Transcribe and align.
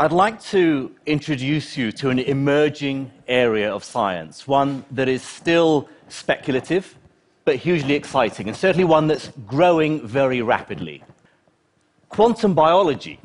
I'd 0.00 0.12
like 0.12 0.42
to 0.44 0.90
introduce 1.04 1.76
you 1.76 1.92
to 1.92 2.08
an 2.08 2.20
emerging 2.20 3.12
area 3.28 3.70
of 3.70 3.84
science, 3.84 4.48
one 4.48 4.82
that 4.92 5.08
is 5.08 5.22
still 5.22 5.90
speculative, 6.08 6.96
but 7.44 7.56
hugely 7.56 7.96
exciting, 7.96 8.48
and 8.48 8.56
certainly 8.56 8.84
one 8.84 9.08
that's 9.08 9.28
growing 9.46 10.00
very 10.06 10.40
rapidly. 10.40 11.04
Quantum 12.08 12.54
biology 12.54 13.20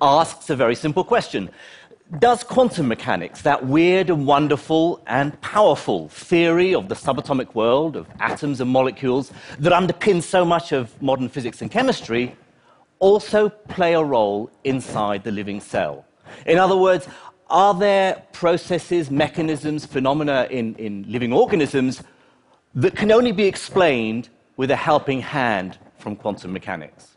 asks 0.00 0.48
a 0.48 0.56
very 0.56 0.74
simple 0.74 1.04
question 1.04 1.50
Does 2.18 2.42
quantum 2.44 2.88
mechanics, 2.88 3.42
that 3.42 3.66
weird 3.66 4.08
and 4.08 4.26
wonderful 4.26 5.02
and 5.06 5.38
powerful 5.42 6.08
theory 6.08 6.74
of 6.74 6.88
the 6.88 6.94
subatomic 6.94 7.54
world, 7.54 7.94
of 7.94 8.06
atoms 8.20 8.62
and 8.62 8.70
molecules, 8.70 9.32
that 9.58 9.74
underpins 9.74 10.22
so 10.22 10.46
much 10.46 10.72
of 10.72 11.02
modern 11.02 11.28
physics 11.28 11.60
and 11.60 11.70
chemistry, 11.70 12.34
also 13.04 13.50
play 13.50 13.92
a 13.92 14.02
role 14.02 14.50
inside 14.64 15.24
the 15.24 15.30
living 15.30 15.60
cell? 15.60 16.06
In 16.46 16.56
other 16.56 16.76
words, 16.76 17.06
are 17.50 17.74
there 17.74 18.22
processes, 18.32 19.10
mechanisms, 19.10 19.84
phenomena 19.84 20.48
in, 20.50 20.74
in 20.76 21.04
living 21.06 21.32
organisms 21.32 22.02
that 22.74 22.96
can 22.96 23.12
only 23.12 23.32
be 23.32 23.44
explained 23.44 24.30
with 24.56 24.70
a 24.70 24.76
helping 24.76 25.20
hand 25.20 25.76
from 25.98 26.16
quantum 26.16 26.50
mechanics? 26.52 27.16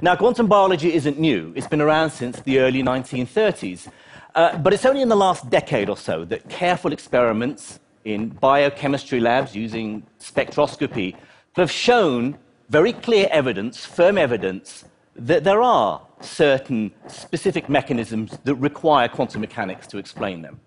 Now, 0.00 0.14
quantum 0.14 0.46
biology 0.46 0.94
isn't 0.94 1.18
new. 1.18 1.52
It's 1.56 1.66
been 1.66 1.80
around 1.80 2.10
since 2.10 2.38
the 2.40 2.60
early 2.60 2.82
1930s. 2.82 3.88
Uh, 4.36 4.56
but 4.58 4.72
it's 4.72 4.84
only 4.84 5.02
in 5.02 5.08
the 5.08 5.16
last 5.16 5.50
decade 5.50 5.88
or 5.88 5.96
so 5.96 6.24
that 6.26 6.48
careful 6.48 6.92
experiments 6.92 7.80
in 8.04 8.28
biochemistry 8.28 9.18
labs 9.18 9.56
using 9.56 10.06
spectroscopy 10.20 11.16
have 11.56 11.70
shown 11.70 12.38
very 12.68 12.92
clear 12.92 13.28
evidence, 13.30 13.84
firm 13.84 14.18
evidence, 14.18 14.84
that 15.14 15.44
there 15.44 15.62
are 15.62 16.00
certain 16.20 16.92
specific 17.08 17.68
mechanisms 17.68 18.38
that 18.44 18.54
require 18.56 19.08
quantum 19.08 19.40
mechanics 19.40 19.86
to 19.88 19.98
explain 19.98 20.42
them. 20.42 20.60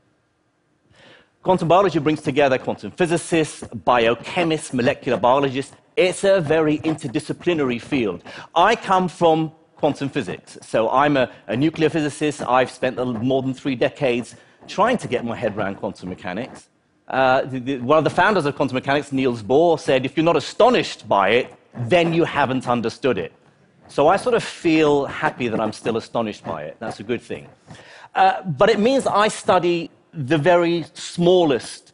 Quantum 1.42 1.68
biology 1.68 2.00
brings 2.00 2.22
together 2.22 2.58
quantum 2.58 2.92
physicists, 2.92 3.64
biochemists, 3.64 4.74
molecular 4.74 5.18
biologists. 5.18 5.76
It's 5.96 6.24
a 6.24 6.42
very 6.42 6.80
interdisciplinary 6.80 7.82
field. 7.82 8.24
I 8.56 8.76
come 8.76 9.08
from 9.08 9.54
quantum 9.76 10.10
physics, 10.10 10.58
so 10.62 10.90
I'm 10.90 11.16
a, 11.16 11.32
a 11.48 11.56
nuclear 11.56 11.90
physicist. 11.90 12.42
I've 12.42 12.70
spent 12.70 12.98
more 12.98 13.42
than 13.42 13.54
three 13.54 13.76
decades 13.76 14.36
trying 14.68 14.98
to 14.98 15.08
get 15.08 15.24
my 15.24 15.36
head 15.36 15.56
around 15.56 15.76
quantum 15.76 16.10
mechanics. 16.10 16.68
Uh, 17.08 17.42
the, 17.44 17.60
the, 17.60 17.78
one 17.80 17.98
of 17.98 18.04
the 18.04 18.10
founders 18.10 18.46
of 18.46 18.56
quantum 18.56 18.76
mechanics, 18.76 19.12
Niels 19.12 19.42
Bohr, 19.42 19.80
said, 19.80 20.06
if 20.06 20.16
you're 20.18 20.26
not 20.26 20.36
astonished 20.36 21.08
by 21.08 21.30
it, 21.30 21.56
then 21.74 22.14
you 22.14 22.24
haven't 22.24 22.68
understood 22.68 23.18
it. 23.18 23.34
So 23.88 24.08
I 24.08 24.18
sort 24.18 24.36
of 24.36 24.44
feel 24.44 25.06
happy 25.06 25.48
that 25.48 25.60
I'm 25.60 25.74
still 25.74 25.98
astonished 25.98 26.44
by 26.44 26.64
it. 26.64 26.78
That's 26.80 27.00
a 27.00 27.04
good 27.04 27.22
thing. 27.22 27.48
Uh, 28.14 28.44
but 28.44 28.70
it 28.70 28.80
means 28.80 29.08
I 29.08 29.28
study 29.28 29.90
the 30.14 30.38
very 30.38 30.86
smallest 30.94 31.94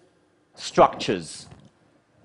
structures 0.56 1.48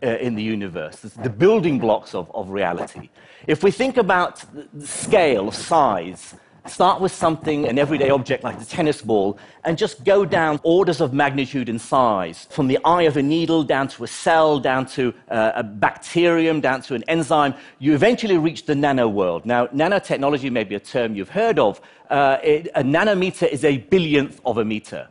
uh, 0.03 0.07
in 0.07 0.35
the 0.35 0.43
universe, 0.43 0.97
the 1.01 1.31
building 1.31 1.79
blocks 1.79 2.15
of, 2.15 2.31
of 2.35 2.51
reality. 2.51 3.11
If 3.47 3.63
we 3.63 3.71
think 3.71 3.97
about 3.97 4.45
scale, 4.81 5.51
size, 5.51 6.35
Start 6.71 7.01
with 7.01 7.11
something, 7.11 7.67
an 7.67 7.81
everyday 7.81 8.11
object 8.11 8.45
like 8.45 8.61
the 8.61 8.65
tennis 8.65 9.03
ball, 9.03 9.37
and 9.65 9.77
just 9.77 10.05
go 10.05 10.25
down 10.25 10.61
orders 10.63 11.01
of 11.01 11.13
magnitude 11.13 11.69
in 11.69 11.81
size, 11.81 12.47
from 12.49 12.69
the 12.69 12.79
eye 12.85 13.03
of 13.03 13.17
a 13.17 13.23
needle 13.23 13.65
down 13.65 13.89
to 13.89 14.05
a 14.05 14.07
cell, 14.07 14.61
down 14.61 14.87
to 14.87 15.13
uh, 15.33 15.51
a 15.57 15.65
bacterium, 15.65 16.61
down 16.61 16.81
to 16.83 16.95
an 16.95 17.03
enzyme. 17.09 17.55
You 17.81 17.93
eventually 17.95 18.39
reach 18.39 18.67
the 18.67 18.77
nano 18.77 19.09
world. 19.09 19.45
Now, 19.45 19.67
nanotechnology 19.67 20.53
may 20.53 20.63
be 20.63 20.77
a 20.77 20.81
term 20.81 21.17
you've 21.17 21.31
heard 21.31 21.59
of. 21.59 21.81
Uh, 22.09 22.39
it, 22.41 22.69
a 22.77 22.85
nanometer 22.85 23.49
is 23.49 23.65
a 23.65 23.79
billionth 23.79 24.41
of 24.47 24.59
a 24.59 24.65
meter 24.65 25.09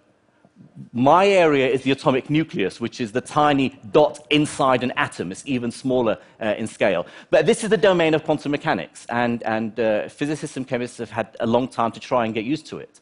my 0.93 1.27
area 1.27 1.67
is 1.67 1.83
the 1.83 1.91
atomic 1.91 2.29
nucleus, 2.29 2.79
which 2.81 2.99
is 2.99 3.11
the 3.11 3.21
tiny 3.21 3.79
dot 3.91 4.25
inside 4.29 4.83
an 4.83 4.91
atom. 4.95 5.31
It's 5.31 5.43
even 5.45 5.71
smaller 5.71 6.17
uh, 6.41 6.55
in 6.57 6.67
scale. 6.67 7.05
But 7.29 7.45
this 7.45 7.63
is 7.63 7.69
the 7.69 7.77
domain 7.77 8.13
of 8.13 8.23
quantum 8.23 8.51
mechanics, 8.51 9.05
and, 9.09 9.43
and 9.43 9.79
uh, 9.79 10.09
physicists 10.09 10.57
and 10.57 10.67
chemists 10.67 10.97
have 10.97 11.11
had 11.11 11.35
a 11.39 11.47
long 11.47 11.67
time 11.67 11.91
to 11.91 11.99
try 11.99 12.25
and 12.25 12.33
get 12.33 12.45
used 12.45 12.65
to 12.67 12.79
it. 12.79 12.99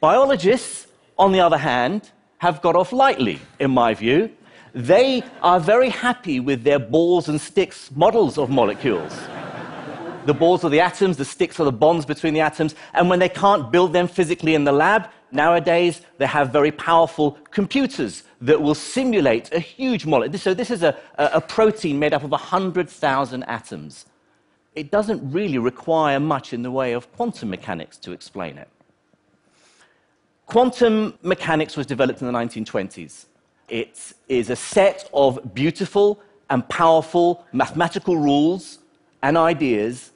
Biologists, 0.00 0.88
on 1.18 1.32
the 1.32 1.40
other 1.40 1.58
hand, 1.58 2.10
have 2.38 2.60
got 2.60 2.74
off 2.74 2.92
lightly, 2.92 3.38
in 3.60 3.70
my 3.70 3.94
view. 3.94 4.30
They 4.74 5.22
are 5.42 5.60
very 5.60 5.90
happy 5.90 6.40
with 6.40 6.64
their 6.64 6.78
balls 6.78 7.28
and 7.28 7.40
sticks 7.40 7.90
models 7.94 8.38
of 8.38 8.50
molecules. 8.50 9.12
the 10.26 10.34
balls 10.34 10.64
are 10.64 10.70
the 10.70 10.80
atoms, 10.80 11.16
the 11.16 11.24
sticks 11.24 11.60
are 11.60 11.64
the 11.64 11.72
bonds 11.72 12.06
between 12.06 12.34
the 12.34 12.40
atoms, 12.40 12.74
and 12.94 13.08
when 13.08 13.18
they 13.18 13.28
can't 13.28 13.70
build 13.70 13.92
them 13.92 14.08
physically 14.08 14.54
in 14.54 14.64
the 14.64 14.72
lab, 14.72 15.08
Nowadays, 15.32 16.02
they 16.18 16.26
have 16.26 16.52
very 16.52 16.70
powerful 16.70 17.38
computers 17.50 18.22
that 18.42 18.60
will 18.60 18.74
simulate 18.74 19.52
a 19.52 19.58
huge 19.58 20.04
molecule. 20.04 20.38
So, 20.38 20.52
this 20.52 20.70
is 20.70 20.82
a, 20.82 20.94
a 21.16 21.40
protein 21.40 21.98
made 21.98 22.12
up 22.12 22.22
of 22.22 22.30
100,000 22.30 23.42
atoms. 23.44 24.04
It 24.74 24.90
doesn't 24.90 25.32
really 25.32 25.56
require 25.56 26.20
much 26.20 26.52
in 26.52 26.62
the 26.62 26.70
way 26.70 26.92
of 26.92 27.10
quantum 27.14 27.48
mechanics 27.48 27.96
to 27.98 28.12
explain 28.12 28.58
it. 28.58 28.68
Quantum 30.46 31.14
mechanics 31.22 31.78
was 31.78 31.86
developed 31.86 32.20
in 32.20 32.26
the 32.26 32.38
1920s. 32.38 33.24
It 33.70 34.12
is 34.28 34.50
a 34.50 34.56
set 34.56 35.08
of 35.14 35.54
beautiful 35.54 36.20
and 36.50 36.68
powerful 36.68 37.46
mathematical 37.54 38.18
rules 38.18 38.80
and 39.22 39.38
ideas 39.38 40.10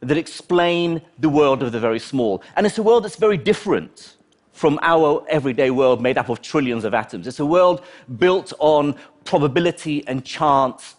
that 0.00 0.18
explain 0.18 1.00
the 1.18 1.30
world 1.30 1.62
of 1.62 1.72
the 1.72 1.80
very 1.80 1.98
small. 1.98 2.42
And 2.54 2.66
it's 2.66 2.76
a 2.76 2.82
world 2.82 3.04
that's 3.04 3.16
very 3.16 3.38
different 3.38 4.17
from 4.58 4.76
our 4.82 5.24
everyday 5.28 5.70
world 5.70 6.02
made 6.02 6.18
up 6.18 6.28
of 6.28 6.42
trillions 6.42 6.84
of 6.84 6.92
atoms. 6.92 7.28
It's 7.28 7.38
a 7.38 7.46
world 7.46 7.80
built 8.18 8.52
on 8.58 8.96
probability 9.24 10.04
and 10.08 10.24
chance. 10.24 10.96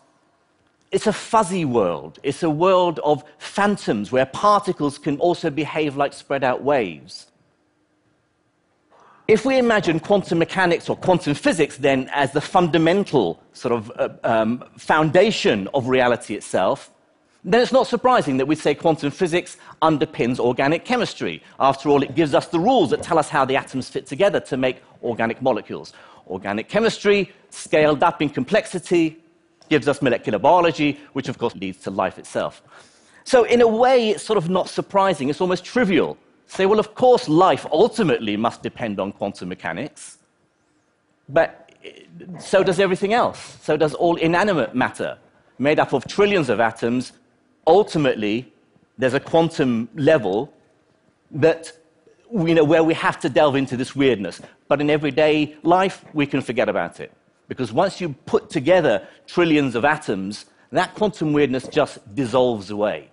It's 0.91 1.07
a 1.07 1.13
fuzzy 1.13 1.65
world. 1.65 2.19
It's 2.23 2.41
a 2.41 2.49
world 2.49 2.99
of 3.03 3.25
phantoms 3.37 4.13
where 4.13 4.25
particles 4.25 4.97
can 4.97 5.17
also 5.17 5.49
behave 5.49 5.97
like 5.97 6.13
spread 6.13 6.41
out 6.41 6.63
waves. 6.63 7.27
If 9.27 9.45
we 9.45 9.57
imagine 9.57 9.99
quantum 9.99 10.39
mechanics 10.39 10.87
or 10.89 10.95
quantum 10.95 11.33
physics 11.33 11.75
then 11.75 12.09
as 12.13 12.31
the 12.31 12.41
fundamental 12.41 13.43
sort 13.51 13.73
of 13.73 13.91
uh, 13.97 14.09
um, 14.23 14.63
foundation 14.77 15.67
of 15.73 15.89
reality 15.89 16.33
itself, 16.33 16.91
then 17.43 17.61
it's 17.61 17.71
not 17.71 17.87
surprising 17.87 18.37
that 18.37 18.45
we 18.45 18.55
say 18.55 18.75
quantum 18.75 19.11
physics 19.11 19.57
underpins 19.81 20.39
organic 20.39 20.83
chemistry. 20.83 21.41
After 21.59 21.89
all, 21.89 22.03
it 22.03 22.13
gives 22.13 22.35
us 22.35 22.47
the 22.47 22.59
rules 22.59 22.89
that 22.89 23.01
tell 23.01 23.17
us 23.17 23.29
how 23.29 23.45
the 23.45 23.55
atoms 23.55 23.89
fit 23.89 24.05
together 24.05 24.41
to 24.41 24.57
make 24.57 24.83
organic 25.03 25.41
molecules. 25.41 25.93
Organic 26.27 26.67
chemistry, 26.67 27.31
scaled 27.49 28.03
up 28.03 28.21
in 28.21 28.29
complexity, 28.29 29.17
gives 29.69 29.87
us 29.87 30.01
molecular 30.01 30.37
biology, 30.37 30.99
which 31.13 31.29
of 31.29 31.37
course 31.37 31.55
leads 31.55 31.77
to 31.79 31.91
life 31.91 32.19
itself. 32.19 32.61
So, 33.23 33.43
in 33.43 33.61
a 33.61 33.67
way, 33.67 34.09
it's 34.09 34.23
sort 34.23 34.37
of 34.37 34.49
not 34.49 34.67
surprising, 34.67 35.29
it's 35.29 35.39
almost 35.39 35.63
trivial. 35.63 36.17
Say, 36.47 36.65
well, 36.65 36.79
of 36.79 36.95
course, 36.95 37.29
life 37.29 37.65
ultimately 37.71 38.35
must 38.35 38.63
depend 38.63 38.99
on 38.99 39.11
quantum 39.11 39.49
mechanics, 39.49 40.17
but 41.29 41.71
eh, 41.85 41.91
so 42.39 42.63
does 42.63 42.79
everything 42.79 43.13
else. 43.13 43.57
So 43.61 43.77
does 43.77 43.93
all 43.93 44.15
inanimate 44.15 44.73
matter, 44.75 45.17
made 45.59 45.79
up 45.79 45.93
of 45.93 46.05
trillions 46.05 46.49
of 46.49 46.59
atoms 46.59 47.13
ultimately, 47.65 48.51
there's 48.97 49.13
a 49.13 49.19
quantum 49.19 49.89
level 49.95 50.53
that 51.31 51.71
you 52.31 52.53
know, 52.53 52.63
where 52.63 52.83
we 52.83 52.93
have 52.93 53.19
to 53.21 53.29
delve 53.29 53.55
into 53.55 53.75
this 53.75 53.95
weirdness. 53.95 54.41
But 54.67 54.81
in 54.81 54.89
everyday 54.89 55.55
life, 55.63 56.05
we 56.13 56.25
can 56.25 56.41
forget 56.41 56.69
about 56.69 56.99
it. 56.99 57.11
Because 57.47 57.73
once 57.73 57.99
you 57.99 58.09
put 58.25 58.49
together 58.49 59.07
trillions 59.25 59.75
of 59.75 59.83
atoms, 59.83 60.45
that 60.71 60.93
quantum 60.93 61.33
weirdness 61.33 61.67
just 61.67 61.97
dissolves 62.15 62.69
away. 62.69 63.09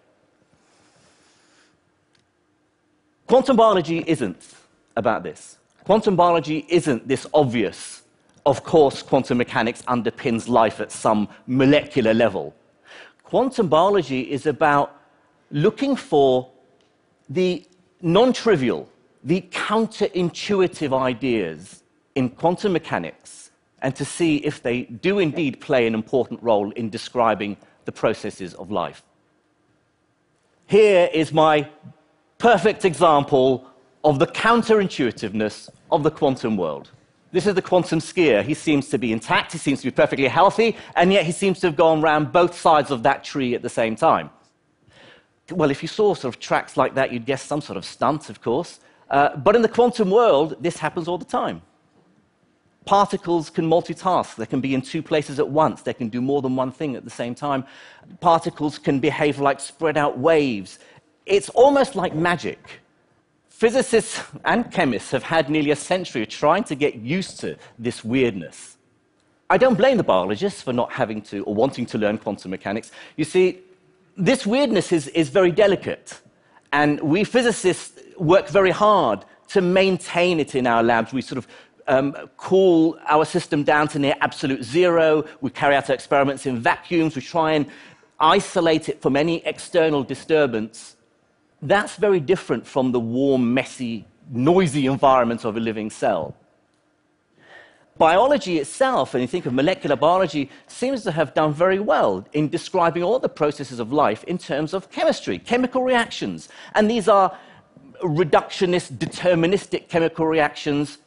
Quantum 3.26 3.56
biology 3.56 4.04
isn't 4.06 4.54
about 4.96 5.22
this. 5.22 5.56
Quantum 5.84 6.14
biology 6.14 6.66
isn't 6.68 7.08
this 7.08 7.26
obvious. 7.32 8.02
Of 8.44 8.62
course, 8.62 9.02
quantum 9.02 9.38
mechanics 9.38 9.82
underpins 9.82 10.48
life 10.48 10.80
at 10.80 10.92
some 10.92 11.28
molecular 11.46 12.12
level. 12.12 12.54
Quantum 13.26 13.66
biology 13.66 14.20
is 14.20 14.46
about 14.46 15.00
looking 15.50 15.96
for 15.96 16.48
the 17.28 17.66
non 18.00 18.32
trivial, 18.32 18.88
the 19.24 19.40
counterintuitive 19.50 20.96
ideas 20.96 21.82
in 22.14 22.28
quantum 22.28 22.72
mechanics 22.72 23.50
and 23.82 23.96
to 23.96 24.04
see 24.04 24.36
if 24.36 24.62
they 24.62 24.82
do 24.82 25.18
indeed 25.18 25.60
play 25.60 25.88
an 25.88 25.94
important 25.94 26.40
role 26.40 26.70
in 26.72 26.88
describing 26.88 27.56
the 27.84 27.90
processes 27.90 28.54
of 28.54 28.70
life. 28.70 29.02
Here 30.68 31.10
is 31.12 31.32
my 31.32 31.68
perfect 32.38 32.84
example 32.84 33.68
of 34.04 34.20
the 34.20 34.28
counterintuitiveness 34.28 35.68
of 35.90 36.04
the 36.04 36.12
quantum 36.12 36.56
world. 36.56 36.92
This 37.32 37.46
is 37.46 37.54
the 37.54 37.62
quantum 37.62 37.98
skier. 37.98 38.42
He 38.42 38.54
seems 38.54 38.88
to 38.90 38.98
be 38.98 39.12
intact, 39.12 39.52
he 39.52 39.58
seems 39.58 39.80
to 39.80 39.86
be 39.86 39.90
perfectly 39.90 40.28
healthy, 40.28 40.76
and 40.94 41.12
yet 41.12 41.26
he 41.26 41.32
seems 41.32 41.58
to 41.60 41.66
have 41.66 41.76
gone 41.76 42.02
around 42.02 42.32
both 42.32 42.58
sides 42.58 42.90
of 42.90 43.02
that 43.02 43.24
tree 43.24 43.54
at 43.54 43.62
the 43.62 43.68
same 43.68 43.96
time. 43.96 44.30
Well, 45.50 45.70
if 45.70 45.82
you 45.82 45.88
saw 45.88 46.14
sort 46.14 46.34
of 46.34 46.40
tracks 46.40 46.76
like 46.76 46.94
that, 46.94 47.12
you'd 47.12 47.26
guess 47.26 47.42
some 47.42 47.60
sort 47.60 47.76
of 47.76 47.84
stunt, 47.84 48.30
of 48.30 48.40
course. 48.40 48.80
Uh, 49.10 49.36
but 49.36 49.54
in 49.54 49.62
the 49.62 49.68
quantum 49.68 50.10
world, 50.10 50.56
this 50.60 50.78
happens 50.78 51.08
all 51.08 51.18
the 51.18 51.24
time. 51.24 51.62
Particles 52.84 53.50
can 53.50 53.68
multitask. 53.68 54.36
They 54.36 54.46
can 54.46 54.60
be 54.60 54.74
in 54.74 54.80
two 54.80 55.02
places 55.02 55.38
at 55.40 55.48
once. 55.48 55.82
They 55.82 55.94
can 55.94 56.08
do 56.08 56.20
more 56.20 56.40
than 56.42 56.54
one 56.54 56.70
thing 56.70 56.94
at 56.94 57.04
the 57.04 57.10
same 57.10 57.34
time. 57.34 57.64
Particles 58.20 58.78
can 58.78 59.00
behave 59.00 59.40
like 59.40 59.58
spread 59.60 59.96
out 59.96 60.18
waves. 60.18 60.78
It's 61.26 61.48
almost 61.50 61.96
like 61.96 62.14
magic. 62.14 62.80
Physicists 63.56 64.20
and 64.44 64.70
chemists 64.70 65.12
have 65.12 65.22
had 65.22 65.48
nearly 65.48 65.70
a 65.70 65.76
century 65.76 66.20
of 66.20 66.28
trying 66.28 66.62
to 66.64 66.74
get 66.74 66.96
used 66.96 67.40
to 67.40 67.56
this 67.78 68.04
weirdness. 68.04 68.76
I 69.48 69.56
don't 69.56 69.76
blame 69.78 69.96
the 69.96 70.04
biologists 70.04 70.60
for 70.60 70.74
not 70.74 70.92
having 70.92 71.22
to 71.22 71.42
or 71.44 71.54
wanting 71.54 71.86
to 71.86 71.96
learn 71.96 72.18
quantum 72.18 72.50
mechanics. 72.50 72.92
You 73.16 73.24
see, 73.24 73.60
this 74.14 74.46
weirdness 74.46 74.92
is, 74.92 75.08
is 75.08 75.30
very 75.30 75.50
delicate, 75.50 76.20
and 76.70 77.00
we 77.00 77.24
physicists 77.24 77.98
work 78.18 78.48
very 78.48 78.72
hard 78.72 79.24
to 79.48 79.62
maintain 79.62 80.38
it 80.38 80.54
in 80.54 80.66
our 80.66 80.82
labs. 80.82 81.14
We 81.14 81.22
sort 81.22 81.38
of 81.38 81.48
um, 81.88 82.14
cool 82.36 82.98
our 83.08 83.24
system 83.24 83.62
down 83.62 83.88
to 83.88 83.98
near 83.98 84.16
absolute 84.20 84.64
zero. 84.64 85.24
We 85.40 85.48
carry 85.48 85.76
out 85.76 85.88
our 85.88 85.94
experiments 85.94 86.44
in 86.44 86.58
vacuums. 86.58 87.16
We 87.16 87.22
try 87.22 87.52
and 87.52 87.64
isolate 88.20 88.90
it 88.90 89.00
from 89.00 89.16
any 89.16 89.42
external 89.46 90.02
disturbance. 90.02 90.95
That's 91.62 91.96
very 91.96 92.20
different 92.20 92.66
from 92.66 92.92
the 92.92 93.00
warm, 93.00 93.54
messy, 93.54 94.06
noisy 94.30 94.86
environment 94.86 95.44
of 95.44 95.56
a 95.56 95.60
living 95.60 95.90
cell. 95.90 96.34
Biology 97.98 98.58
itself, 98.58 99.14
and 99.14 99.22
you 99.22 99.26
think 99.26 99.46
of 99.46 99.54
molecular 99.54 99.96
biology, 99.96 100.50
seems 100.66 101.02
to 101.04 101.12
have 101.12 101.32
done 101.32 101.54
very 101.54 101.78
well 101.78 102.26
in 102.34 102.50
describing 102.50 103.02
all 103.02 103.18
the 103.18 103.28
processes 103.28 103.80
of 103.80 103.90
life 103.90 104.22
in 104.24 104.36
terms 104.36 104.74
of 104.74 104.90
chemistry, 104.90 105.38
chemical 105.38 105.82
reactions. 105.82 106.50
And 106.74 106.90
these 106.90 107.08
are 107.08 107.36
reductionist, 108.02 108.98
deterministic 108.98 109.88
chemical 109.88 110.26
reactions 110.26 110.98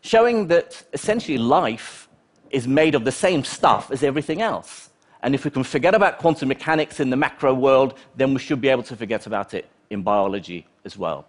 showing 0.00 0.46
that 0.46 0.80
essentially 0.92 1.38
life 1.38 2.08
is 2.50 2.68
made 2.68 2.94
of 2.94 3.04
the 3.04 3.10
same 3.10 3.42
stuff 3.42 3.90
as 3.90 4.04
everything 4.04 4.40
else. 4.40 4.90
And 5.22 5.34
if 5.34 5.44
we 5.44 5.50
can 5.50 5.64
forget 5.64 5.92
about 5.92 6.18
quantum 6.18 6.46
mechanics 6.46 7.00
in 7.00 7.10
the 7.10 7.16
macro 7.16 7.52
world, 7.52 7.98
then 8.14 8.32
we 8.32 8.38
should 8.38 8.60
be 8.60 8.68
able 8.68 8.84
to 8.84 8.94
forget 8.94 9.26
about 9.26 9.54
it 9.54 9.68
in 9.90 10.02
biology 10.02 10.66
as 10.84 10.96
well. 10.96 11.26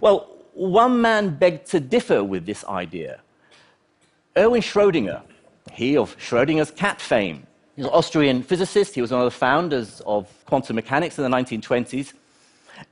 Well, 0.00 0.28
one 0.54 1.00
man 1.00 1.36
begged 1.36 1.66
to 1.68 1.80
differ 1.80 2.22
with 2.22 2.46
this 2.46 2.64
idea. 2.64 3.20
Erwin 4.36 4.62
Schrödinger, 4.62 5.22
he 5.72 5.96
of 5.96 6.16
Schrödinger's 6.18 6.70
cat 6.70 7.00
fame, 7.00 7.46
he's 7.76 7.84
an 7.86 7.90
Austrian 7.90 8.42
physicist, 8.42 8.94
he 8.94 9.00
was 9.00 9.10
one 9.10 9.20
of 9.20 9.26
the 9.26 9.38
founders 9.38 10.00
of 10.06 10.28
quantum 10.46 10.76
mechanics 10.76 11.18
in 11.18 11.24
the 11.24 11.30
1920s. 11.30 12.12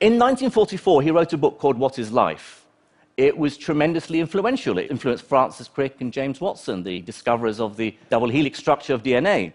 In 0.00 0.18
1944, 0.18 1.02
he 1.02 1.10
wrote 1.10 1.32
a 1.32 1.36
book 1.36 1.58
called 1.58 1.78
What 1.78 1.98
is 1.98 2.12
Life? 2.12 2.60
it 3.20 3.36
was 3.36 3.58
tremendously 3.58 4.18
influential. 4.18 4.78
It 4.78 4.90
influenced 4.90 5.24
Francis 5.26 5.68
Crick 5.68 6.00
and 6.00 6.10
James 6.10 6.40
Watson, 6.40 6.82
the 6.82 7.02
discoverers 7.02 7.60
of 7.60 7.76
the 7.76 7.94
double 8.08 8.30
helix 8.30 8.58
structure 8.58 8.94
of 8.94 9.02
DNA. 9.02 9.52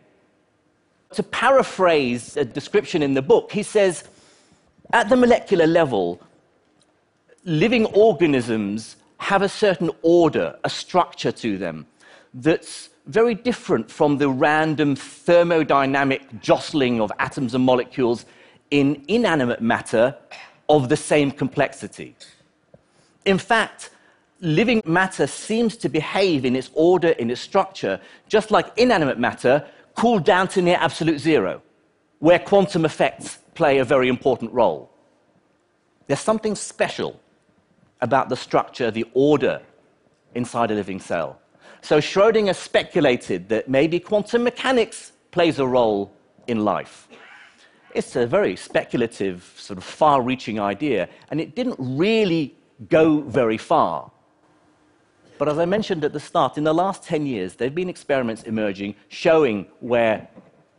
To 1.13 1.23
paraphrase 1.23 2.37
a 2.37 2.45
description 2.45 3.01
in 3.01 3.15
the 3.15 3.23
book, 3.23 3.51
he 3.51 3.63
says, 3.63 4.03
at 4.93 5.09
the 5.09 5.15
molecular 5.15 5.67
level, 5.67 6.21
living 7.43 7.85
organisms 7.87 8.97
have 9.17 9.41
a 9.41 9.49
certain 9.49 9.89
order, 10.01 10.57
a 10.63 10.69
structure 10.69 11.31
to 11.31 11.57
them 11.57 11.85
that's 12.33 12.89
very 13.07 13.35
different 13.35 13.89
from 13.89 14.17
the 14.17 14.29
random 14.29 14.95
thermodynamic 14.95 16.41
jostling 16.41 16.99
of 16.99 17.11
atoms 17.19 17.53
and 17.53 17.63
molecules 17.63 18.25
in 18.71 19.03
inanimate 19.07 19.61
matter 19.61 20.15
of 20.69 20.89
the 20.89 20.97
same 20.97 21.31
complexity. 21.31 22.15
In 23.25 23.37
fact, 23.37 23.91
living 24.41 24.81
matter 24.85 25.27
seems 25.27 25.77
to 25.77 25.89
behave 25.89 26.45
in 26.45 26.55
its 26.55 26.71
order, 26.73 27.09
in 27.09 27.29
its 27.29 27.41
structure, 27.41 27.99
just 28.27 28.51
like 28.51 28.75
inanimate 28.77 29.19
matter, 29.19 29.65
cooled 29.95 30.25
down 30.25 30.47
to 30.49 30.61
near 30.61 30.77
absolute 30.79 31.19
zero, 31.19 31.61
where 32.19 32.39
quantum 32.39 32.85
effects 32.85 33.39
play 33.55 33.79
a 33.79 33.85
very 33.85 34.07
important 34.07 34.53
role. 34.53 34.91
There's 36.07 36.19
something 36.19 36.53
special 36.53 37.19
about 38.01 38.29
the 38.29 38.35
structure, 38.35 38.91
the 38.91 39.07
order 39.13 39.61
inside 40.35 40.69
a 40.69 40.75
living 40.75 40.99
cell. 40.99 41.39
So 41.81 41.99
Schrödinger 41.99 42.55
speculated 42.55 43.49
that 43.49 43.67
maybe 43.67 43.99
quantum 43.99 44.43
mechanics 44.43 45.13
plays 45.31 45.57
a 45.59 45.65
role 45.65 46.11
in 46.47 46.63
life. 46.63 47.07
It's 47.95 48.15
a 48.15 48.27
very 48.27 48.55
speculative, 48.55 49.53
sort 49.55 49.77
of 49.77 49.83
far 49.83 50.21
reaching 50.21 50.59
idea, 50.59 51.07
and 51.31 51.39
it 51.39 51.55
didn't 51.55 51.77
really 51.79 52.55
go 52.89 53.21
very 53.21 53.57
far. 53.57 54.11
But 55.37 55.49
as 55.49 55.57
I 55.59 55.65
mentioned 55.65 56.03
at 56.03 56.13
the 56.13 56.19
start, 56.19 56.57
in 56.57 56.63
the 56.63 56.73
last 56.73 57.03
10 57.03 57.25
years, 57.25 57.55
there 57.55 57.67
have 57.67 57.75
been 57.75 57.89
experiments 57.89 58.43
emerging 58.43 58.95
showing 59.07 59.65
where 59.79 60.27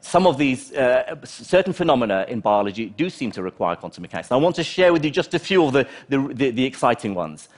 some 0.00 0.26
of 0.26 0.38
these 0.38 0.72
uh, 0.72 1.16
certain 1.24 1.72
phenomena 1.72 2.24
in 2.28 2.40
biology 2.40 2.86
do 2.90 3.10
seem 3.10 3.32
to 3.32 3.42
require 3.42 3.76
quantum 3.76 4.02
mechanics. 4.02 4.30
And 4.30 4.38
I 4.38 4.42
want 4.42 4.56
to 4.56 4.64
share 4.64 4.92
with 4.92 5.04
you 5.04 5.10
just 5.10 5.34
a 5.34 5.38
few 5.38 5.64
of 5.64 5.72
the, 5.72 5.88
the, 6.08 6.18
the, 6.32 6.50
the 6.50 6.64
exciting 6.64 7.14
ones. 7.14 7.48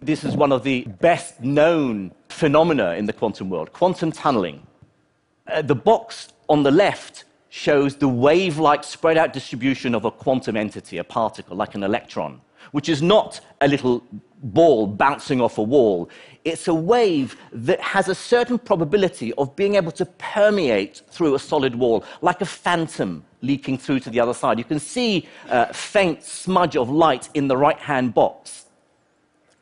This 0.00 0.24
is 0.24 0.36
one 0.36 0.52
of 0.52 0.64
the 0.64 0.84
best 1.00 1.40
known 1.40 2.12
phenomena 2.28 2.92
in 2.94 3.06
the 3.06 3.12
quantum 3.12 3.48
world 3.48 3.72
quantum 3.72 4.12
tunneling. 4.12 4.66
Uh, 5.46 5.62
the 5.62 5.74
box 5.74 6.28
on 6.48 6.62
the 6.62 6.70
left 6.70 7.24
shows 7.48 7.96
the 7.96 8.08
wave 8.08 8.58
like 8.58 8.82
spread 8.82 9.16
out 9.16 9.32
distribution 9.32 9.94
of 9.94 10.04
a 10.04 10.10
quantum 10.10 10.56
entity, 10.56 10.98
a 10.98 11.04
particle, 11.04 11.56
like 11.56 11.74
an 11.74 11.82
electron 11.82 12.40
which 12.70 12.88
is 12.88 13.02
not 13.02 13.40
a 13.60 13.68
little 13.68 14.02
ball 14.42 14.86
bouncing 14.86 15.40
off 15.40 15.58
a 15.58 15.62
wall. 15.62 16.08
It's 16.44 16.66
a 16.68 16.74
wave 16.74 17.36
that 17.52 17.80
has 17.80 18.08
a 18.08 18.14
certain 18.14 18.58
probability 18.58 19.32
of 19.34 19.54
being 19.54 19.76
able 19.76 19.92
to 19.92 20.06
permeate 20.06 21.02
through 21.10 21.34
a 21.34 21.38
solid 21.38 21.74
wall, 21.74 22.04
like 22.20 22.40
a 22.40 22.46
phantom 22.46 23.24
leaking 23.42 23.78
through 23.78 24.00
to 24.00 24.10
the 24.10 24.20
other 24.20 24.34
side. 24.34 24.58
You 24.58 24.64
can 24.64 24.80
see 24.80 25.28
a 25.48 25.72
faint 25.72 26.22
smudge 26.22 26.76
of 26.76 26.90
light 26.90 27.28
in 27.34 27.48
the 27.48 27.56
right 27.56 27.78
hand 27.78 28.14
box. 28.14 28.66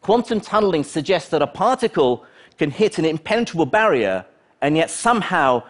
Quantum 0.00 0.40
tunneling 0.40 0.84
suggests 0.84 1.28
that 1.30 1.42
a 1.42 1.46
particle 1.46 2.24
can 2.56 2.70
hit 2.70 2.98
an 2.98 3.04
impenetrable 3.04 3.66
barrier 3.66 4.24
and 4.62 4.76
yet 4.76 4.90
somehow, 4.90 5.62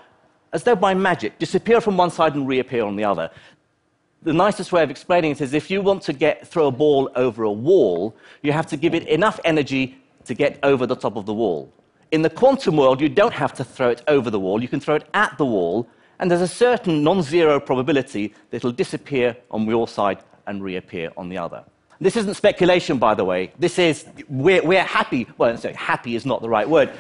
as 0.53 0.63
though 0.65 0.77
by 0.77 0.95
magic, 0.95 1.39
disappear 1.39 1.81
from 1.81 1.97
one 1.97 2.11
side 2.11 2.35
and 2.35 2.47
reappear 2.47 2.85
on 2.85 2.97
the 2.97 3.05
other 3.05 3.31
the 4.23 4.33
nicest 4.33 4.73
way 4.73 4.83
of 4.83 4.91
explaining 4.91 5.31
it 5.31 5.41
is 5.41 5.55
if 5.55 5.71
you 5.71 5.81
want 5.81 6.03
to 6.03 6.13
get, 6.13 6.47
throw 6.47 6.67
a 6.67 6.71
ball 6.71 7.11
over 7.17 7.45
a 7.45 7.53
wall, 7.53 8.15
you 8.43 8.53
have 8.53 8.67
to 8.67 8.77
give 8.77 8.95
it 8.95 9.07
enough 9.09 9.41
energy 9.45 9.97
to 10.27 10.35
get 10.35 10.59
over 10.63 10.87
the 10.87 10.97
top 10.97 11.17
of 11.17 11.25
the 11.25 11.33
wall. 11.33 11.73
In 12.13 12.23
the 12.23 12.31
quantum 12.31 12.77
world, 12.77 13.01
you 13.01 13.09
don't 13.09 13.33
have 13.33 13.55
to 13.55 13.65
throw 13.65 13.89
it 13.89 14.03
over 14.09 14.31
the 14.31 14.39
wall, 14.39 14.61
you 14.61 14.69
can 14.69 14.81
throw 14.81 14.97
it 14.97 15.09
at 15.15 15.37
the 15.39 15.47
wall, 15.47 15.89
and 16.19 16.31
there's 16.31 16.43
a 16.43 16.49
certain 16.49 17.03
non 17.03 17.23
zero 17.23 17.59
probability 17.59 18.35
that 18.51 18.59
it'll 18.59 18.73
disappear 18.73 19.37
on 19.51 19.65
your 19.67 19.89
side 19.89 20.23
and 20.47 20.63
reappear 20.63 21.11
on 21.17 21.29
the 21.31 21.39
other. 21.39 21.65
This 21.99 22.17
isn't 22.17 22.35
speculation, 22.35 22.99
by 22.99 23.15
the 23.15 23.25
way. 23.25 23.53
This 23.59 23.79
is, 23.79 24.07
we're, 24.29 24.63
we're 24.63 24.83
happy. 24.83 25.27
Well, 25.39 25.57
sorry, 25.57 25.75
happy 25.75 26.15
is 26.15 26.27
not 26.27 26.43
the 26.43 26.49
right 26.49 26.69
word. 26.69 26.91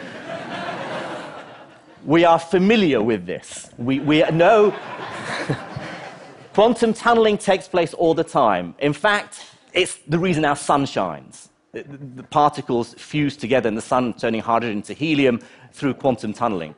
we 2.04 2.24
are 2.24 2.38
familiar 2.38 3.02
with 3.02 3.26
this. 3.26 3.70
We, 3.76 3.98
we 3.98 4.22
know. 4.30 4.74
Quantum 6.52 6.92
tunneling 6.92 7.38
takes 7.38 7.68
place 7.68 7.94
all 7.94 8.12
the 8.12 8.24
time. 8.24 8.74
In 8.80 8.92
fact, 8.92 9.46
it's 9.72 9.96
the 10.08 10.18
reason 10.18 10.44
our 10.44 10.56
sun 10.56 10.84
shines. 10.84 11.48
The, 11.72 11.84
the 11.84 12.24
particles 12.24 12.94
fuse 12.94 13.36
together 13.36 13.68
in 13.68 13.76
the 13.76 13.82
sun, 13.82 14.14
turning 14.14 14.40
hydrogen 14.40 14.78
into 14.78 14.92
helium 14.92 15.40
through 15.72 15.94
quantum 15.94 16.32
tunneling. 16.32 16.74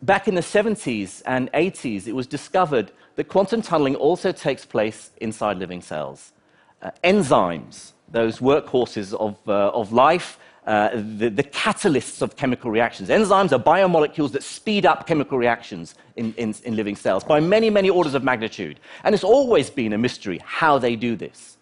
Back 0.00 0.28
in 0.28 0.34
the 0.34 0.40
70s 0.40 1.22
and 1.26 1.52
80s, 1.52 2.06
it 2.06 2.14
was 2.14 2.26
discovered 2.26 2.90
that 3.16 3.28
quantum 3.28 3.60
tunneling 3.60 3.96
also 3.96 4.32
takes 4.32 4.64
place 4.64 5.10
inside 5.20 5.58
living 5.58 5.82
cells. 5.82 6.32
Uh, 6.80 6.90
enzymes, 7.04 7.92
those 8.10 8.38
workhorses 8.38 9.12
of, 9.12 9.36
uh, 9.46 9.68
of 9.68 9.92
life, 9.92 10.38
uh, 10.66 10.90
the, 10.92 11.28
the, 11.28 11.42
catalysts 11.42 12.22
of 12.22 12.36
chemical 12.36 12.70
reactions. 12.70 13.08
Enzymes 13.08 13.50
are 13.50 13.58
biomolecules 13.58 14.30
that 14.30 14.44
speed 14.44 14.86
up 14.86 15.08
chemical 15.08 15.36
reactions 15.36 15.96
in, 16.14 16.32
in, 16.34 16.54
in, 16.64 16.76
living 16.76 16.94
cells 16.94 17.24
by 17.24 17.40
many, 17.40 17.68
many 17.68 17.90
orders 17.90 18.14
of 18.14 18.22
magnitude. 18.22 18.78
And 19.02 19.12
it's 19.12 19.24
always 19.24 19.70
been 19.70 19.92
a 19.92 19.98
mystery 19.98 20.40
how 20.44 20.78
they 20.78 20.94
do 20.94 21.16
this. 21.16 21.58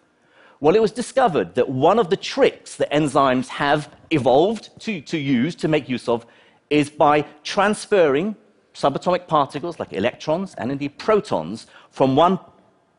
Well, 0.59 0.75
it 0.75 0.81
was 0.81 0.91
discovered 0.91 1.55
that 1.55 1.67
one 1.67 1.97
of 1.97 2.11
the 2.11 2.15
tricks 2.15 2.75
that 2.75 2.91
enzymes 2.91 3.47
have 3.47 3.89
evolved 4.11 4.69
to, 4.81 5.01
to 5.01 5.17
use, 5.17 5.55
to 5.55 5.67
make 5.67 5.89
use 5.89 6.07
of, 6.07 6.23
is 6.69 6.91
by 6.91 7.25
transferring 7.43 8.35
subatomic 8.75 9.27
particles 9.27 9.79
like 9.79 9.93
electrons 9.93 10.53
and 10.59 10.71
indeed 10.71 10.97
protons 10.99 11.65
from 11.89 12.15
one 12.15 12.39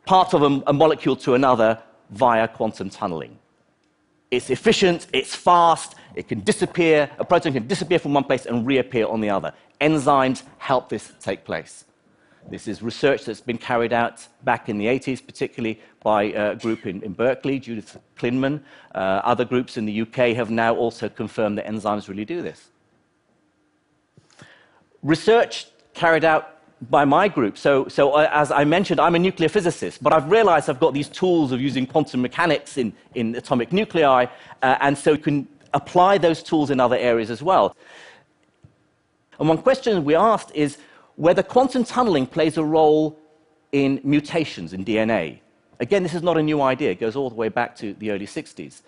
part 0.05 0.35
of 0.35 0.43
a, 0.43 0.63
a 0.67 0.73
molecule 0.73 1.15
to 1.15 1.35
another 1.35 1.81
via 2.11 2.49
quantum 2.49 2.91
tunneling. 2.91 3.39
It's 4.33 4.49
efficient, 4.49 5.09
it's 5.13 5.37
fast, 5.37 5.95
it 6.15 6.27
can 6.27 6.41
disappear, 6.41 7.11
a 7.19 7.25
proton 7.25 7.53
can 7.53 7.67
disappear 7.67 7.99
from 7.99 8.15
one 8.15 8.25
place 8.25 8.47
and 8.47 8.67
reappear 8.67 9.07
on 9.07 9.21
the 9.21 9.29
other. 9.29 9.53
Enzymes 9.79 10.43
help 10.57 10.89
this 10.89 11.13
take 11.21 11.45
place. 11.45 11.85
This 12.49 12.67
is 12.67 12.83
research 12.83 13.27
that's 13.27 13.43
been 13.43 13.59
carried 13.59 13.93
out 13.93 14.27
back 14.43 14.71
in 14.71 14.79
the 14.79 14.87
80s, 14.87 15.25
particularly 15.25 15.83
by 16.03 16.23
a 16.25 16.57
group 16.57 16.87
in, 16.87 17.03
in 17.03 17.13
Berkeley, 17.13 17.59
Judith 17.59 17.99
Klinman. 18.17 18.63
Uh, 18.95 19.21
other 19.23 19.45
groups 19.45 19.77
in 19.77 19.85
the 19.85 20.01
UK 20.01 20.35
have 20.35 20.51
now 20.51 20.75
also 20.75 21.11
confirmed 21.11 21.59
that 21.59 21.67
enzymes 21.67 22.09
really 22.09 22.25
do 22.25 22.41
this. 22.41 22.71
Research 25.03 25.67
carried 25.93 26.25
out 26.25 26.62
by 26.91 27.05
my 27.05 27.29
group. 27.29 27.57
So, 27.57 27.87
so 27.89 28.13
uh, 28.13 28.29
as 28.33 28.51
I 28.51 28.65
mentioned, 28.65 29.01
I'm 29.01 29.15
a 29.15 29.19
nuclear 29.19 29.49
physicist, 29.49 30.03
but 30.03 30.13
I've 30.13 30.31
realized 30.31 30.69
I've 30.69 30.81
got 30.81 30.95
these 30.95 31.09
tools 31.09 31.53
of 31.53 31.61
using 31.61 31.87
quantum 31.87 32.23
mechanics 32.23 32.77
in, 32.77 32.93
in 33.15 33.35
atomic 33.37 33.73
nuclei, 33.73 34.27
uh, 34.63 34.77
and 34.81 34.97
so 34.97 35.13
you 35.13 35.19
can 35.19 35.49
apply 35.75 36.19
those 36.19 36.43
tools 36.43 36.71
in 36.71 36.81
other 36.81 36.97
areas 36.97 37.31
as 37.31 37.43
well. 37.43 37.77
And 39.39 39.49
one 39.49 39.59
question 39.59 40.05
we 40.05 40.15
asked 40.15 40.51
is 40.55 40.79
whether 41.17 41.43
quantum 41.43 41.85
tunneling 41.85 42.27
plays 42.27 42.57
a 42.59 42.65
role 42.65 43.19
in 43.73 44.01
mutations 44.05 44.73
in 44.73 44.85
DNA. 44.85 45.39
Again, 45.81 46.03
this 46.03 46.15
is 46.15 46.23
not 46.23 46.37
a 46.37 46.43
new 46.43 46.61
idea, 46.61 46.91
it 46.91 47.01
goes 47.01 47.17
all 47.17 47.29
the 47.29 47.35
way 47.35 47.49
back 47.49 47.75
to 47.77 47.95
the 47.95 48.11
early 48.11 48.27
60s. 48.27 48.83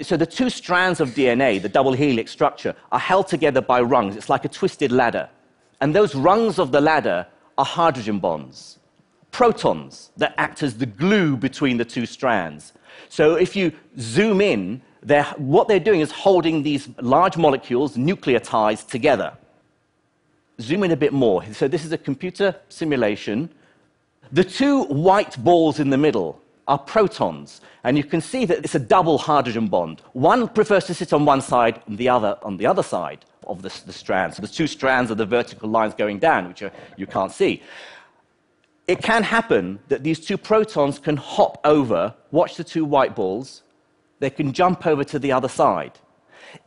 So 0.00 0.16
the 0.16 0.26
two 0.26 0.48
strands 0.48 1.00
of 1.00 1.10
DNA, 1.10 1.60
the 1.60 1.68
double 1.68 1.92
helix 1.92 2.30
structure, 2.30 2.74
are 2.90 2.98
held 2.98 3.28
together 3.28 3.60
by 3.60 3.82
rungs. 3.82 4.16
It's 4.16 4.30
like 4.30 4.44
a 4.44 4.48
twisted 4.48 4.90
ladder. 4.90 5.28
And 5.82 5.92
those 5.96 6.14
rungs 6.14 6.60
of 6.60 6.70
the 6.70 6.80
ladder 6.80 7.26
are 7.58 7.64
hydrogen 7.64 8.20
bonds, 8.20 8.78
protons 9.32 10.12
that 10.16 10.32
act 10.38 10.62
as 10.62 10.78
the 10.78 10.86
glue 10.86 11.36
between 11.36 11.76
the 11.76 11.84
two 11.84 12.06
strands. 12.06 12.72
So 13.08 13.34
if 13.34 13.56
you 13.56 13.72
zoom 13.98 14.40
in, 14.40 14.80
they're, 15.02 15.24
what 15.38 15.66
they're 15.66 15.80
doing 15.80 16.00
is 16.00 16.12
holding 16.12 16.62
these 16.62 16.88
large 17.00 17.36
molecules, 17.36 17.96
nucleotides, 17.96 18.86
together. 18.86 19.36
Zoom 20.60 20.84
in 20.84 20.92
a 20.92 20.96
bit 20.96 21.12
more. 21.12 21.44
So 21.52 21.66
this 21.66 21.84
is 21.84 21.90
a 21.90 21.98
computer 21.98 22.54
simulation. 22.68 23.50
The 24.30 24.44
two 24.44 24.84
white 24.84 25.36
balls 25.42 25.80
in 25.80 25.90
the 25.90 25.98
middle 25.98 26.40
are 26.68 26.78
protons, 26.78 27.60
and 27.84 27.96
you 27.96 28.04
can 28.04 28.20
see 28.20 28.44
that 28.44 28.58
it's 28.58 28.74
a 28.74 28.78
double 28.78 29.18
hydrogen 29.18 29.66
bond. 29.68 30.00
One 30.12 30.48
prefers 30.48 30.84
to 30.86 30.94
sit 30.94 31.12
on 31.12 31.24
one 31.24 31.40
side 31.40 31.82
and 31.86 31.98
the 31.98 32.08
other 32.08 32.38
on 32.42 32.56
the 32.56 32.66
other 32.66 32.82
side 32.82 33.24
of 33.46 33.62
the, 33.62 33.72
the 33.86 33.92
strands. 33.92 34.36
So 34.36 34.42
there's 34.42 34.54
two 34.54 34.66
strands 34.66 35.10
of 35.10 35.18
the 35.18 35.26
vertical 35.26 35.68
lines 35.68 35.94
going 35.94 36.18
down, 36.18 36.48
which 36.48 36.62
are, 36.62 36.72
you 36.96 37.06
can't 37.06 37.32
see. 37.32 37.62
It 38.86 39.02
can 39.02 39.22
happen 39.22 39.78
that 39.88 40.02
these 40.02 40.20
two 40.20 40.36
protons 40.36 40.98
can 40.98 41.16
hop 41.16 41.60
over, 41.64 42.14
watch 42.30 42.56
the 42.56 42.64
two 42.64 42.84
white 42.84 43.14
balls, 43.14 43.62
they 44.18 44.30
can 44.30 44.52
jump 44.52 44.86
over 44.86 45.04
to 45.04 45.18
the 45.18 45.32
other 45.32 45.48
side. 45.48 45.98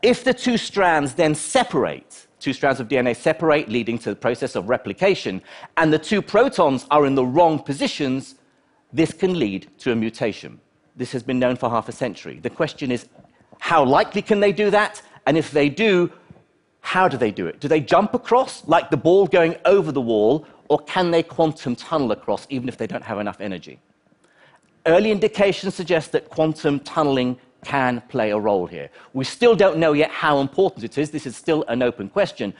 If 0.01 0.23
the 0.23 0.33
two 0.33 0.57
strands 0.57 1.13
then 1.13 1.35
separate, 1.35 2.27
two 2.39 2.53
strands 2.53 2.79
of 2.79 2.87
DNA 2.87 3.15
separate, 3.15 3.69
leading 3.69 3.97
to 3.99 4.09
the 4.09 4.15
process 4.15 4.55
of 4.55 4.69
replication, 4.69 5.41
and 5.77 5.91
the 5.91 5.99
two 5.99 6.21
protons 6.21 6.85
are 6.89 7.05
in 7.05 7.15
the 7.15 7.25
wrong 7.25 7.59
positions, 7.59 8.35
this 8.95 9.11
can 9.13 9.37
lead 9.37 9.67
to 9.79 9.91
a 9.91 9.95
mutation. 9.95 10.59
This 10.95 11.11
has 11.11 11.21
been 11.21 11.37
known 11.37 11.57
for 11.57 11.69
half 11.69 11.89
a 11.89 11.91
century. 11.91 12.39
The 12.39 12.49
question 12.49 12.91
is, 12.91 13.07
how 13.59 13.83
likely 13.83 14.21
can 14.21 14.39
they 14.39 14.53
do 14.53 14.69
that? 14.69 15.01
And 15.27 15.37
if 15.37 15.51
they 15.51 15.67
do, 15.67 16.11
how 16.79 17.07
do 17.09 17.17
they 17.17 17.31
do 17.31 17.45
it? 17.47 17.59
Do 17.59 17.67
they 17.67 17.81
jump 17.81 18.13
across 18.13 18.65
like 18.67 18.89
the 18.89 18.97
ball 18.97 19.27
going 19.27 19.55
over 19.65 19.91
the 19.91 20.01
wall, 20.01 20.45
or 20.69 20.79
can 20.79 21.11
they 21.11 21.23
quantum 21.23 21.75
tunnel 21.75 22.11
across 22.13 22.47
even 22.49 22.69
if 22.69 22.77
they 22.77 22.87
don't 22.87 23.03
have 23.03 23.19
enough 23.19 23.41
energy? 23.41 23.79
Early 24.85 25.11
indications 25.11 25.75
suggest 25.75 26.13
that 26.13 26.29
quantum 26.29 26.79
tunneling 26.79 27.37
can 27.65 28.01
play 28.07 28.31
a 28.31 28.39
role 28.39 28.67
here. 28.67 28.89
We 29.13 29.25
still 29.25 29.55
don't 29.55 29.77
know 29.77 29.93
yet 29.93 30.11
how 30.11 30.39
important 30.39 30.85
it 30.85 30.97
is. 30.97 31.09
This 31.09 31.25
is 31.25 31.35
still 31.35 31.65
an 31.67 31.81
open 31.81 32.07
question. 32.07 32.53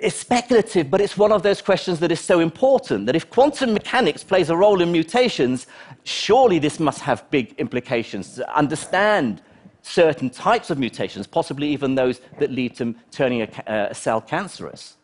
It's 0.00 0.16
speculative, 0.16 0.90
but 0.90 1.02
it's 1.02 1.18
one 1.18 1.30
of 1.30 1.42
those 1.42 1.60
questions 1.60 2.00
that 2.00 2.10
is 2.10 2.20
so 2.20 2.40
important 2.40 3.04
that 3.04 3.14
if 3.14 3.28
quantum 3.28 3.74
mechanics 3.74 4.24
plays 4.24 4.48
a 4.48 4.56
role 4.56 4.80
in 4.80 4.90
mutations, 4.90 5.66
surely 6.04 6.58
this 6.58 6.80
must 6.80 7.00
have 7.00 7.28
big 7.30 7.54
implications 7.58 8.34
to 8.36 8.56
understand 8.56 9.42
certain 9.82 10.30
types 10.30 10.70
of 10.70 10.78
mutations, 10.78 11.26
possibly 11.26 11.68
even 11.68 11.96
those 11.96 12.22
that 12.38 12.50
lead 12.50 12.74
to 12.76 12.94
turning 13.10 13.42
a, 13.42 13.48
uh, 13.66 13.88
a 13.90 13.94
cell 13.94 14.22
cancerous. 14.22 14.96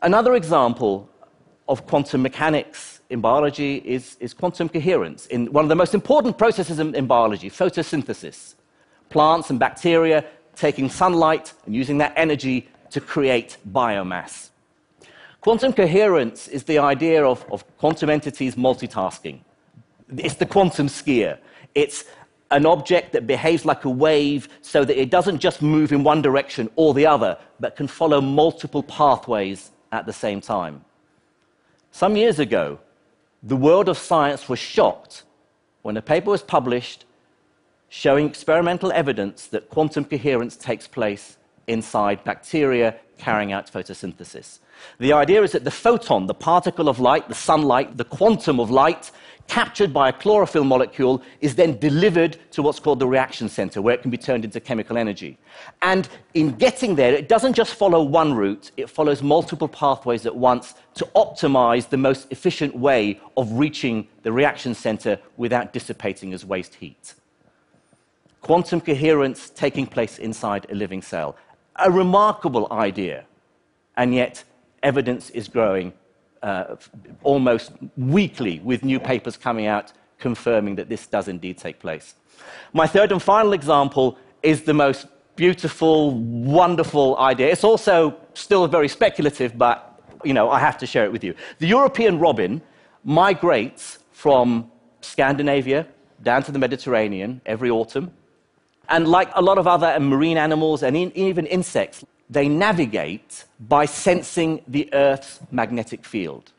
Another 0.00 0.34
example 0.34 1.06
of 1.68 1.86
quantum 1.86 2.22
mechanics 2.22 3.02
in 3.10 3.20
biology 3.20 3.82
is, 3.84 4.16
is, 4.18 4.32
quantum 4.32 4.70
coherence. 4.70 5.26
In 5.26 5.52
one 5.52 5.64
of 5.64 5.68
the 5.68 5.74
most 5.74 5.94
important 5.94 6.38
processes 6.38 6.78
in, 6.78 6.94
in, 6.94 7.06
biology, 7.06 7.50
photosynthesis. 7.50 8.54
Plants 9.10 9.50
and 9.50 9.58
bacteria 9.58 10.24
taking 10.54 10.88
sunlight 10.88 11.52
and 11.66 11.74
using 11.74 11.98
that 11.98 12.12
energy 12.16 12.68
to 12.90 13.00
create 13.00 13.56
biomass. 13.70 14.50
Quantum 15.40 15.72
coherence 15.72 16.48
is 16.48 16.64
the 16.64 16.78
idea 16.78 17.24
of, 17.24 17.44
of 17.52 17.64
quantum 17.78 18.10
entities 18.10 18.56
multitasking. 18.56 19.40
It's 20.16 20.34
the 20.34 20.46
quantum 20.46 20.88
skier. 20.88 21.38
It's 21.74 22.04
an 22.50 22.66
object 22.66 23.12
that 23.12 23.26
behaves 23.26 23.64
like 23.64 23.84
a 23.84 23.90
wave 23.90 24.48
so 24.62 24.84
that 24.84 25.00
it 25.00 25.10
doesn't 25.10 25.38
just 25.38 25.62
move 25.62 25.92
in 25.92 26.04
one 26.04 26.22
direction 26.22 26.70
or 26.76 26.94
the 26.94 27.06
other, 27.06 27.38
but 27.60 27.76
can 27.76 27.88
follow 27.88 28.20
multiple 28.20 28.82
pathways 28.82 29.70
at 29.92 30.06
the 30.06 30.12
same 30.12 30.40
time. 30.40 30.84
Some 31.90 32.16
years 32.16 32.38
ago, 32.38 32.78
the 33.42 33.56
world 33.56 33.88
of 33.88 33.98
science 33.98 34.48
was 34.48 34.58
shocked 34.58 35.24
when 35.82 35.96
a 35.96 36.02
paper 36.02 36.30
was 36.30 36.42
published 36.42 37.04
showing 37.88 38.26
experimental 38.26 38.92
evidence 38.92 39.46
that 39.46 39.70
quantum 39.70 40.04
coherence 40.04 40.56
takes 40.56 40.86
place 40.86 41.36
inside 41.66 42.22
bacteria 42.24 42.96
carrying 43.18 43.52
out 43.52 43.70
photosynthesis. 43.70 44.58
The 44.98 45.12
idea 45.12 45.42
is 45.42 45.52
that 45.52 45.64
the 45.64 45.70
photon, 45.70 46.26
the 46.26 46.34
particle 46.34 46.88
of 46.88 47.00
light, 47.00 47.28
the 47.28 47.34
sunlight, 47.34 47.96
the 47.96 48.04
quantum 48.04 48.60
of 48.60 48.70
light, 48.70 49.10
captured 49.48 49.92
by 49.92 50.08
a 50.08 50.12
chlorophyll 50.12 50.64
molecule, 50.64 51.22
is 51.40 51.54
then 51.54 51.78
delivered 51.78 52.36
to 52.50 52.62
what's 52.62 52.80
called 52.80 52.98
the 52.98 53.06
reaction 53.06 53.48
center, 53.48 53.80
where 53.80 53.94
it 53.94 54.02
can 54.02 54.10
be 54.10 54.18
turned 54.18 54.44
into 54.44 54.60
chemical 54.60 54.98
energy. 54.98 55.38
And 55.82 56.08
in 56.34 56.52
getting 56.52 56.96
there, 56.96 57.14
it 57.14 57.28
doesn't 57.28 57.54
just 57.54 57.74
follow 57.74 58.02
one 58.02 58.34
route, 58.34 58.70
it 58.76 58.90
follows 58.90 59.22
multiple 59.22 59.68
pathways 59.68 60.26
at 60.26 60.34
once 60.34 60.74
to 60.94 61.04
optimize 61.14 61.88
the 61.88 61.96
most 61.96 62.26
efficient 62.30 62.74
way 62.76 63.20
of 63.36 63.52
reaching 63.52 64.08
the 64.22 64.32
reaction 64.32 64.74
center 64.74 65.18
without 65.36 65.72
dissipating 65.72 66.34
as 66.34 66.44
waste 66.44 66.74
heat. 66.74 67.14
Quantum 68.40 68.80
coherence 68.80 69.50
taking 69.50 69.86
place 69.86 70.18
inside 70.18 70.66
a 70.70 70.74
living 70.74 71.02
cell. 71.02 71.36
A 71.78 71.90
remarkable 71.90 72.68
idea, 72.70 73.24
and 73.96 74.14
yet 74.14 74.44
evidence 74.82 75.30
is 75.30 75.48
growing 75.48 75.92
uh, 76.42 76.76
almost 77.22 77.72
weekly 77.96 78.60
with 78.60 78.84
new 78.84 79.00
papers 79.00 79.36
coming 79.36 79.66
out 79.66 79.92
confirming 80.18 80.76
that 80.76 80.88
this 80.88 81.06
does 81.06 81.28
indeed 81.28 81.58
take 81.58 81.78
place. 81.78 82.14
My 82.72 82.86
third 82.86 83.12
and 83.12 83.22
final 83.22 83.52
example 83.52 84.18
is 84.42 84.62
the 84.62 84.74
most 84.74 85.06
beautiful, 85.36 86.12
wonderful 86.12 87.18
idea. 87.18 87.48
It's 87.48 87.64
also 87.64 88.16
still 88.34 88.66
very 88.66 88.88
speculative, 88.88 89.56
but 89.58 90.00
you 90.24 90.32
know, 90.32 90.50
I 90.50 90.58
have 90.58 90.78
to 90.78 90.86
share 90.86 91.04
it 91.04 91.12
with 91.12 91.22
you. 91.22 91.34
The 91.58 91.66
European 91.66 92.18
robin 92.18 92.62
migrates 93.04 93.98
from 94.12 94.70
Scandinavia 95.02 95.86
down 96.22 96.42
to 96.44 96.52
the 96.52 96.58
Mediterranean 96.58 97.40
every 97.44 97.70
autumn. 97.70 98.10
And 98.88 99.08
like 99.08 99.30
a 99.34 99.42
lot 99.42 99.58
of 99.58 99.66
other 99.66 99.98
marine 100.00 100.36
animals 100.36 100.82
and 100.82 100.96
even 100.96 101.46
insects, 101.46 102.04
they 102.30 102.48
navigate 102.48 103.44
by 103.60 103.84
sensing 103.86 104.62
the 104.66 104.92
Earth's 104.92 105.40
magnetic 105.50 106.04
field. 106.04 106.52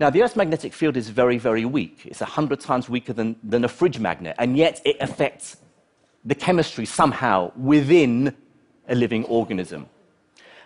Now, 0.00 0.10
the 0.10 0.22
Earth's 0.22 0.36
magnetic 0.36 0.72
field 0.72 0.96
is 0.96 1.08
very, 1.08 1.38
very 1.38 1.64
weak. 1.64 2.02
It's 2.04 2.20
100 2.20 2.60
times 2.60 2.88
weaker 2.88 3.12
than, 3.12 3.36
than 3.42 3.64
a 3.64 3.68
fridge 3.68 3.98
magnet, 3.98 4.36
and 4.38 4.56
yet 4.56 4.80
it 4.84 4.96
affects 5.00 5.56
the 6.24 6.34
chemistry 6.34 6.86
somehow 6.86 7.50
within 7.56 8.34
a 8.88 8.94
living 8.94 9.24
organism. 9.24 9.88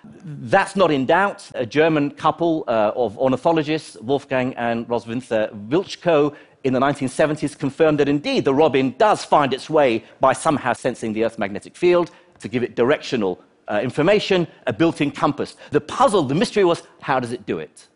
That's 0.05 0.77
not 0.77 0.91
in 0.91 1.07
doubt. 1.07 1.51
A 1.55 1.65
German 1.65 2.11
couple 2.11 2.65
uh, 2.67 2.93
of 2.95 3.17
ornithologists, 3.17 3.97
Wolfgang 4.01 4.53
and 4.55 4.87
Roswitha 4.89 5.69
Wiltschko, 5.69 6.35
in 6.64 6.73
the 6.73 6.81
1970s 6.81 7.59
confirmed 7.59 7.99
that 8.00 8.09
indeed 8.09 8.45
the 8.45 8.54
robin 8.54 8.95
does 8.99 9.25
find 9.25 9.52
its 9.52 9.69
way 9.69 10.04
by 10.21 10.33
somehow 10.33 10.73
sensing 10.73 11.12
the 11.12 11.25
Earth's 11.25 11.38
magnetic 11.38 11.76
field 11.76 12.11
to 12.38 12.49
give 12.49 12.62
it 12.62 12.75
directional 12.76 13.42
uh, 13.69 13.81
information, 13.83 14.47
a 14.66 14.73
built 14.73 15.00
in 15.00 15.11
compass. 15.11 15.57
The 15.71 15.81
puzzle, 15.81 16.23
the 16.25 16.35
mystery 16.35 16.64
was 16.64 16.83
how 17.00 17.21
does 17.21 17.33
it 17.33 17.47
do 17.47 17.59
it? 17.59 17.88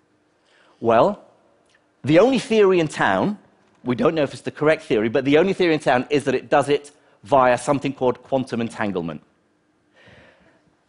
Well, 0.81 1.25
the 2.05 2.19
only 2.19 2.39
theory 2.39 2.79
in 2.81 2.89
town, 2.89 3.39
we 3.85 3.97
don't 3.97 4.15
know 4.15 4.23
if 4.23 4.33
it's 4.33 4.43
the 4.43 4.51
correct 4.51 4.83
theory, 4.83 5.09
but 5.09 5.25
the 5.25 5.39
only 5.39 5.53
theory 5.53 5.75
in 5.75 5.81
town 5.81 6.07
is 6.11 6.25
that 6.25 6.35
it 6.35 6.49
does 6.49 6.69
it 6.69 6.93
via 7.25 7.59
something 7.59 7.93
called 7.93 8.23
quantum 8.23 8.61
entanglement. 8.61 9.23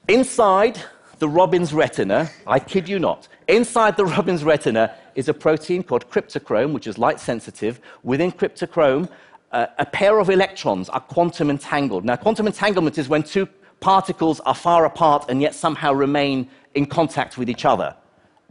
Inside 0.07 0.79
the 1.19 1.27
robin's 1.27 1.74
retina, 1.74 2.29
I 2.46 2.60
kid 2.60 2.88
you 2.88 3.00
not, 3.00 3.27
inside 3.48 3.98
the 3.98 4.05
robin's 4.05 4.43
retina 4.43 4.93
is 5.18 5.28
a 5.28 5.34
protein 5.34 5.82
called 5.84 6.10
cryptochrome, 6.12 6.72
which 6.74 6.86
is 6.86 6.98
light 7.00 7.20
sensitive. 7.20 7.82
Within 8.04 8.32
cryptochrome, 8.32 9.10
uh, 9.52 9.66
a 9.80 9.86
pair 9.86 10.20
of 10.20 10.30
electrons 10.30 10.90
are 10.90 11.00
quantum 11.00 11.50
entangled. 11.50 12.06
Now, 12.06 12.16
quantum 12.16 12.46
entanglement 12.46 13.00
is 13.00 13.10
when 13.10 13.24
two 13.24 13.50
particles 13.80 14.40
are 14.42 14.54
far 14.54 14.86
apart 14.86 15.26
and 15.28 15.42
yet 15.42 15.56
somehow 15.56 15.92
remain 15.92 16.48
in 16.76 16.86
contact 16.86 17.38
with 17.38 17.50
each 17.50 17.66
other. 17.66 17.96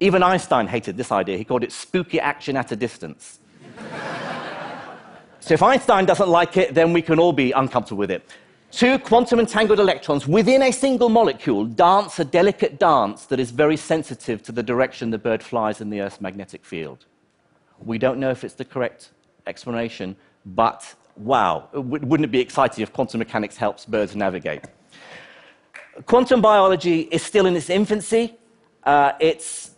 Even 0.01 0.25
Einstein 0.25 0.67
hated 0.67 0.97
this 0.97 1.13
idea. 1.13 1.39
He 1.39 1.45
called 1.45 1.63
it 1.63 1.71
spooky 1.71 2.19
action 2.19 2.57
at 2.57 2.73
a 2.73 2.77
distance. 2.77 3.39
so 5.41 5.55
if 5.55 5.63
Einstein 5.63 6.05
doesn't 6.05 6.29
like 6.29 6.57
it, 6.57 6.75
then 6.75 6.93
we 6.93 7.01
can 7.01 7.21
all 7.21 7.33
be 7.33 7.53
uncomfortable 7.53 8.01
with 8.01 8.11
it. 8.11 8.29
Two 8.71 8.99
quantum 8.99 9.39
entangled 9.39 9.79
electrons 9.79 10.27
within 10.27 10.63
a 10.63 10.73
single 10.73 11.09
molecule 11.09 11.65
dance 11.65 12.19
a 12.19 12.25
delicate 12.25 12.79
dance 12.79 13.25
that 13.27 13.39
is 13.39 13.51
very 13.51 13.77
sensitive 13.77 14.43
to 14.43 14.53
the 14.53 14.63
direction 14.63 15.11
the 15.11 15.19
bird 15.19 15.43
flies 15.43 15.81
in 15.81 15.89
the 15.89 16.01
Earth's 16.01 16.21
magnetic 16.21 16.65
field. 16.65 17.07
We 17.79 17.99
don't 17.99 18.19
know 18.19 18.31
if 18.31 18.43
it's 18.45 18.55
the 18.55 18.65
correct 18.65 19.11
explanation, 19.47 20.17
but 20.45 20.95
wow, 21.17 21.69
wouldn't 21.73 22.25
it 22.25 22.33
be 22.33 22.41
exciting 22.41 22.83
if 22.83 22.93
quantum 22.93 23.19
mechanics 23.19 23.57
helps 23.57 23.87
birds 23.87 24.17
navigate? 24.17 24.65
Quantum 26.05 26.43
biology 26.43 27.03
is 27.03 27.23
still 27.23 27.47
in 27.47 27.57
its 27.57 27.71
infancy. 27.71 28.35
Uh, 28.83 29.13
it's 29.21 29.71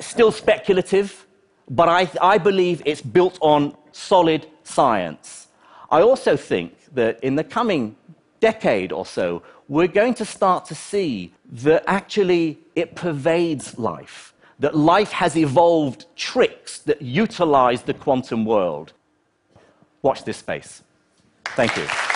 still 0.00 0.32
speculative, 0.32 1.26
but 1.70 1.88
I, 1.88 2.10
I 2.20 2.38
believe 2.38 2.82
it's 2.84 3.00
built 3.00 3.38
on 3.40 3.76
solid 3.92 4.46
science. 4.64 5.41
I 5.92 6.00
also 6.00 6.38
think 6.38 6.72
that 6.94 7.22
in 7.22 7.36
the 7.36 7.44
coming 7.44 7.96
decade 8.40 8.92
or 8.92 9.04
so, 9.04 9.42
we're 9.68 9.86
going 9.86 10.14
to 10.14 10.24
start 10.24 10.64
to 10.66 10.74
see 10.74 11.34
that 11.52 11.84
actually 11.86 12.58
it 12.74 12.96
pervades 12.96 13.78
life, 13.78 14.32
that 14.58 14.74
life 14.74 15.12
has 15.12 15.36
evolved 15.36 16.06
tricks 16.16 16.78
that 16.78 17.02
utilize 17.02 17.82
the 17.82 17.94
quantum 17.94 18.46
world. 18.46 18.94
Watch 20.00 20.24
this 20.24 20.38
space. 20.38 20.82
Thank 21.44 21.76
you. 21.76 22.11